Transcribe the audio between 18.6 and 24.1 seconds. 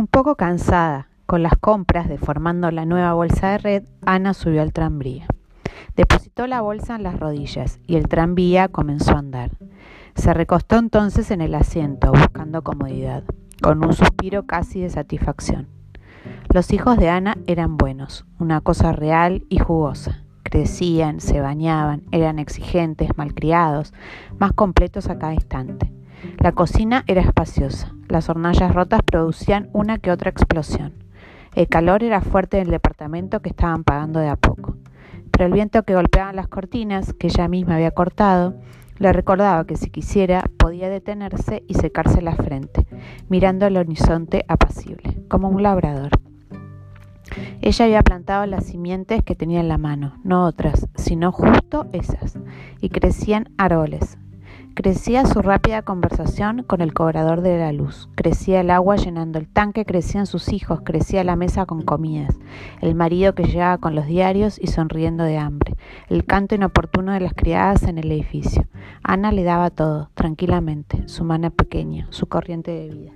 cosa real y jugosa. Crecían, se bañaban, eran exigentes, malcriados,